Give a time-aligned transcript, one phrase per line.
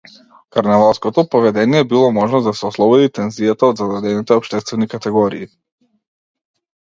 [0.49, 5.47] Карневалското поведение било можност да се ослободи тензијата од зададените општествени категории.